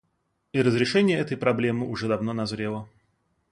И 0.51 0.63
разрешение 0.63 1.19
этой 1.19 1.37
проблемы 1.37 1.87
уже 1.87 2.07
давно 2.07 2.33
назрело. 2.33 2.89